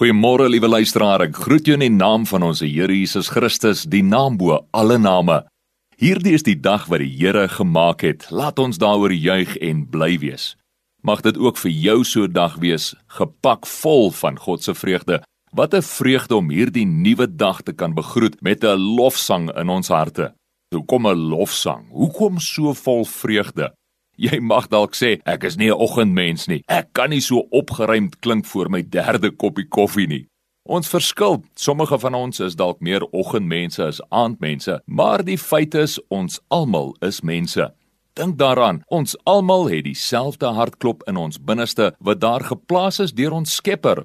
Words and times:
Goeiemôre 0.00 0.46
liewe 0.48 0.64
luisteraar. 0.64 1.20
Ek 1.26 1.34
groet 1.36 1.66
jou 1.68 1.74
in 1.76 1.82
die 1.84 1.92
naam 1.92 2.22
van 2.24 2.46
ons 2.46 2.62
Here 2.64 2.94
Jesus 2.96 3.28
Christus, 3.28 3.82
die 3.84 4.00
naam 4.00 4.38
bo 4.40 4.54
alle 4.72 4.96
name. 4.96 5.42
Hierdie 6.00 6.32
is 6.38 6.46
die 6.46 6.54
dag 6.56 6.86
wat 6.88 7.02
die 7.02 7.10
Here 7.18 7.42
gemaak 7.52 8.00
het. 8.08 8.24
Laat 8.32 8.56
ons 8.64 8.80
daaroor 8.80 9.12
juig 9.12 9.58
en 9.60 9.82
bly 9.92 10.14
wees. 10.22 10.54
Mag 11.04 11.20
dit 11.26 11.36
ook 11.36 11.60
vir 11.60 11.70
jou 11.70 11.98
so 12.08 12.24
'n 12.24 12.32
dag 12.32 12.56
wees, 12.64 12.94
gepak 13.12 13.66
vol 13.66 14.08
van 14.10 14.40
God 14.40 14.64
se 14.64 14.72
vreugde. 14.72 15.20
Wat 15.52 15.74
'n 15.74 15.82
vreugde 15.82 16.36
om 16.36 16.48
hierdie 16.48 16.86
nuwe 16.86 17.28
dag 17.28 17.60
te 17.60 17.72
kan 17.72 17.92
begroet 17.92 18.40
met 18.40 18.64
'n 18.64 18.80
lofsang 18.80 19.52
in 19.52 19.68
ons 19.68 19.88
harte. 19.88 20.32
Hoekom 20.74 21.08
'n 21.08 21.28
lofsang? 21.28 21.90
Hoekom 21.92 22.38
so 22.38 22.72
vol 22.72 23.04
vreugde? 23.04 23.74
Jy 24.20 24.36
mag 24.44 24.66
dalk 24.68 24.92
sê 24.92 25.14
ek 25.24 25.46
is 25.48 25.56
nie 25.56 25.70
'n 25.70 25.80
oggendmens 25.80 26.46
nie. 26.46 26.62
Ek 26.68 26.92
kan 26.92 27.08
nie 27.10 27.20
so 27.20 27.46
opgeruimd 27.50 28.20
klink 28.20 28.44
voor 28.44 28.68
my 28.68 28.82
derde 28.82 29.30
koppie 29.30 29.68
koffie 29.68 30.06
nie. 30.06 30.26
Ons 30.68 30.88
verskil. 30.88 31.42
Sommige 31.54 31.98
van 31.98 32.14
ons 32.14 32.40
is 32.40 32.54
dalk 32.54 32.80
meer 32.80 33.00
oggendmense 33.12 33.82
as 33.82 34.00
aandmense, 34.10 34.82
maar 34.86 35.24
die 35.24 35.38
feit 35.38 35.74
is 35.74 35.98
ons 36.10 36.40
almal 36.48 36.96
is 37.00 37.22
mense. 37.22 37.72
Dink 38.12 38.36
daaraan, 38.38 38.82
ons 38.88 39.16
almal 39.24 39.68
het 39.68 39.84
dieselfde 39.84 40.46
hartklop 40.46 41.02
in 41.08 41.16
ons 41.16 41.38
binneste 41.38 41.94
wat 41.98 42.20
daar 42.20 42.44
geplaas 42.44 43.00
is 43.00 43.12
deur 43.12 43.32
ons 43.32 43.54
Skepper. 43.54 44.04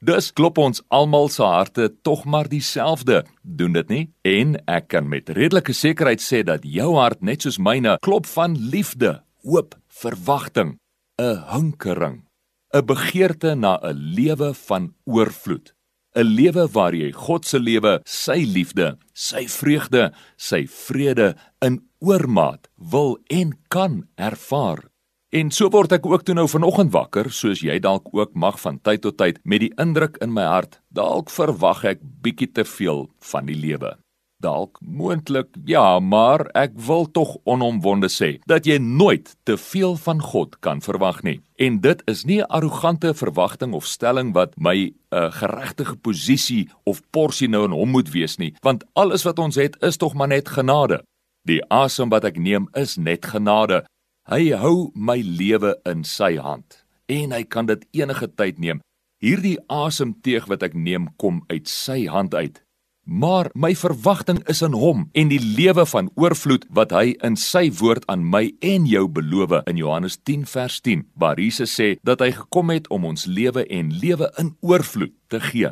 Dus 0.00 0.30
klop 0.32 0.58
ons 0.58 0.82
almal 0.88 1.28
se 1.28 1.42
harte 1.42 1.90
tog 2.02 2.24
maar 2.24 2.48
dieselfde, 2.48 3.24
doen 3.42 3.72
dit 3.72 3.88
nie? 3.88 4.10
En 4.22 4.56
ek 4.68 4.88
kan 4.88 5.08
met 5.08 5.28
redelike 5.28 5.72
sekerheid 5.72 6.20
sê 6.20 6.44
dat 6.44 6.62
jou 6.62 6.94
hart 6.94 7.22
net 7.22 7.42
soos 7.42 7.58
myne 7.58 7.98
klop 8.00 8.26
van 8.26 8.54
liefde 8.54 9.25
hoop, 9.46 9.76
verwagting, 10.02 10.78
'n 11.18 11.38
hinkering, 11.52 12.26
'n 12.74 12.86
begeerte 12.90 13.54
na 13.54 13.78
'n 13.82 13.96
lewe 14.16 14.50
van 14.68 14.94
oorvloed, 15.04 15.72
'n 16.16 16.26
lewe 16.38 16.64
waar 16.72 16.94
jy 16.94 17.12
God 17.12 17.46
se 17.46 17.58
lewe, 17.58 18.00
sy 18.04 18.44
liefde, 18.56 18.98
sy 19.14 19.46
vreugde, 19.46 20.12
sy 20.36 20.66
vrede 20.66 21.36
in 21.62 21.80
oormaat 22.00 22.68
wil 22.76 23.18
en 23.30 23.58
kan 23.68 24.08
ervaar. 24.16 24.90
En 25.30 25.50
so 25.50 25.68
word 25.68 25.92
ek 25.92 26.06
ook 26.06 26.22
toe 26.24 26.34
nou 26.34 26.46
vanoggend 26.48 26.92
wakker, 26.94 27.30
soos 27.30 27.60
jy 27.60 27.78
dalk 27.82 28.06
ook 28.14 28.34
mag 28.34 28.60
van 28.62 28.78
tyd 28.78 29.02
tot 29.02 29.18
tyd 29.18 29.40
met 29.44 29.60
die 29.60 29.72
indruk 29.82 30.16
in 30.22 30.32
my 30.32 30.46
hart, 30.46 30.80
dalk 30.88 31.30
verwag 31.30 31.84
ek 31.84 32.00
bietjie 32.22 32.52
te 32.52 32.64
veel 32.64 33.08
van 33.32 33.46
die 33.46 33.58
lewe. 33.58 33.96
Dalk 34.44 34.76
moontlik 34.84 35.48
ja, 35.64 35.98
maar 35.98 36.42
ek 36.52 36.74
wil 36.84 37.06
tog 37.08 37.38
onomwonde 37.48 38.10
sê 38.12 38.34
dat 38.44 38.66
jy 38.68 38.76
nooit 38.76 39.30
te 39.48 39.56
veel 39.56 39.96
van 39.96 40.20
God 40.20 40.58
kan 40.60 40.82
verwag 40.84 41.22
nie. 41.24 41.38
En 41.56 41.78
dit 41.80 42.02
is 42.04 42.24
nie 42.28 42.42
'n 42.42 42.50
arrogante 42.52 43.14
verwagting 43.14 43.72
of 43.72 43.86
stelling 43.86 44.34
wat 44.34 44.52
my 44.60 44.76
'n 44.76 44.94
uh, 45.10 45.32
geregtige 45.32 45.96
posisie 45.96 46.68
of 46.84 47.00
porsie 47.10 47.48
nou 47.48 47.64
in 47.64 47.72
hom 47.72 47.90
moet 47.90 48.10
wees 48.12 48.36
nie, 48.36 48.54
want 48.60 48.84
alles 48.92 49.22
wat 49.24 49.38
ons 49.38 49.56
het 49.56 49.82
is 49.82 49.96
tog 49.96 50.14
maar 50.14 50.28
net 50.28 50.48
genade. 50.48 51.02
Die 51.44 51.62
asem 51.70 52.08
wat 52.08 52.24
ek 52.24 52.36
neem 52.36 52.68
is 52.74 52.96
net 52.96 53.26
genade. 53.26 53.86
Hy 54.28 54.50
hou 54.52 54.90
my 54.94 55.22
lewe 55.22 55.80
in 55.86 56.04
sy 56.04 56.36
hand 56.36 56.84
en 57.08 57.32
hy 57.32 57.44
kan 57.44 57.66
dit 57.66 57.86
enige 57.92 58.28
tyd 58.34 58.58
neem. 58.58 58.80
Hierdie 59.22 59.58
asemteug 59.66 60.46
wat 60.46 60.62
ek 60.62 60.74
neem 60.74 61.08
kom 61.16 61.44
uit 61.48 61.68
sy 61.68 62.06
hand 62.06 62.34
uit 62.34 62.65
maar 63.06 63.50
my 63.54 63.70
verwagting 63.78 64.40
is 64.50 64.60
in 64.66 64.74
hom 64.74 65.06
en 65.14 65.30
die 65.30 65.40
lewe 65.40 65.86
van 65.86 66.10
oorvloed 66.18 66.66
wat 66.74 66.90
hy 66.90 67.14
in 67.24 67.38
sy 67.38 67.68
woord 67.78 68.02
aan 68.10 68.24
my 68.26 68.50
en 68.66 68.86
jou 68.90 69.06
beloof 69.06 69.54
in 69.70 69.78
Johannes 69.78 70.18
10 70.26 70.42
vers 70.50 70.80
10 70.82 71.06
waar 71.14 71.38
Jesus 71.38 71.70
sê 71.78 71.94
dat 72.02 72.20
hy 72.20 72.32
gekom 72.34 72.74
het 72.74 72.90
om 72.90 73.06
ons 73.06 73.28
lewe 73.30 73.62
en 73.70 73.94
lewe 73.94 74.28
in 74.42 74.56
oorvloed 74.60 75.14
te 75.30 75.40
gee. 75.40 75.70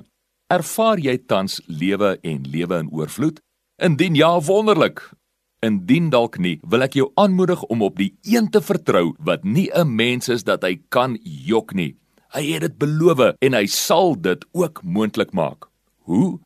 Ervaar 0.52 1.02
jy 1.02 1.18
tans 1.26 1.58
lewe 1.66 2.14
en 2.22 2.46
lewe 2.46 2.78
in 2.84 2.88
oorvloed? 2.94 3.42
Indien 3.82 4.14
ja, 4.14 4.30
wonderlik. 4.38 5.02
Indien 5.64 6.10
dalk 6.12 6.38
nie, 6.38 6.60
wil 6.62 6.84
ek 6.86 6.94
jou 6.94 7.08
aanmoedig 7.18 7.62
om 7.72 7.82
op 7.82 7.98
die 7.98 8.12
een 8.22 8.50
te 8.52 8.62
vertrou 8.62 9.14
wat 9.18 9.44
nie 9.44 9.70
'n 9.74 9.96
mens 9.96 10.28
is 10.28 10.44
dat 10.44 10.62
hy 10.62 10.78
kan 10.88 11.18
jok 11.22 11.74
nie. 11.74 11.96
Hy 12.34 12.42
het 12.52 12.60
dit 12.60 12.78
beloof 12.78 13.34
en 13.40 13.52
hy 13.54 13.66
sal 13.66 14.14
dit 14.14 14.44
ook 14.52 14.82
moontlik 14.82 15.32
maak. 15.32 15.66
Hoe? 16.06 16.38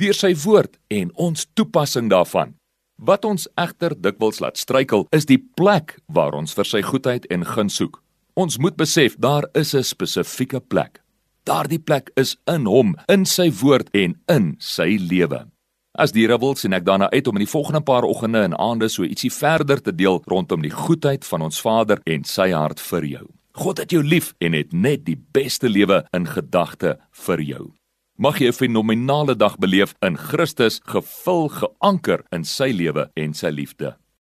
Deur 0.00 0.14
sy 0.14 0.34
woord 0.44 0.78
en 0.90 1.10
ons 1.14 1.46
toepassing 1.54 2.10
daarvan. 2.10 2.54
Wat 2.96 3.24
ons 3.24 3.48
egter 3.58 3.94
dikwels 3.98 4.40
laat 4.40 4.58
struikel, 4.58 5.06
is 5.10 5.26
die 5.26 5.38
plek 5.38 5.96
waar 6.06 6.34
ons 6.34 6.54
vir 6.54 6.68
sy 6.68 6.82
goedheid 6.82 7.26
en 7.30 7.46
guns 7.46 7.80
soek. 7.80 8.00
Ons 8.34 8.58
moet 8.58 8.76
besef 8.76 9.16
daar 9.18 9.46
is 9.54 9.74
'n 9.74 9.82
spesifieke 9.82 10.60
plek. 10.60 11.02
Daardie 11.44 11.78
plek 11.78 12.10
is 12.16 12.36
in 12.46 12.66
hom, 12.66 12.96
in 13.08 13.24
sy 13.24 13.50
woord 13.50 13.88
en 13.92 14.14
in 14.28 14.56
sy 14.58 14.96
lewe. 15.00 15.46
As 15.94 16.12
die 16.12 16.26
rebels 16.26 16.60
sien 16.60 16.72
ek 16.72 16.84
daarna 16.84 17.10
uit 17.10 17.26
om 17.26 17.36
in 17.36 17.44
die 17.44 17.52
volgende 17.52 17.80
paar 17.80 18.02
oggende 18.02 18.42
en 18.42 18.56
aande 18.58 18.88
so 18.88 19.04
ietsie 19.04 19.30
verder 19.30 19.82
te 19.82 19.92
deel 19.94 20.22
rondom 20.26 20.62
die 20.62 20.74
goedheid 20.74 21.24
van 21.24 21.42
ons 21.42 21.60
Vader 21.60 22.00
en 22.04 22.24
sy 22.24 22.50
hart 22.50 22.80
vir 22.80 23.04
jou. 23.04 23.26
God 23.52 23.78
het 23.78 23.90
jou 23.90 24.02
lief 24.02 24.32
en 24.40 24.52
het 24.52 24.72
net 24.72 25.04
die 25.04 25.18
beste 25.32 25.68
lewe 25.68 26.04
in 26.12 26.26
gedagte 26.26 26.98
vir 27.12 27.40
jou. 27.40 27.72
Mag 28.16 28.38
jy 28.38 28.46
'n 28.46 28.54
fenominale 28.54 29.34
dag 29.34 29.58
beleef 29.58 29.94
in 30.00 30.16
Christus, 30.16 30.80
gevul, 30.86 31.48
geanker 31.48 32.22
in 32.30 32.44
sy 32.44 32.70
lewe 32.70 33.10
en 33.16 33.34
sy 33.34 33.50
liefde. 33.50 33.96